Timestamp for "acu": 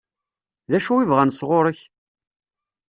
0.77-0.93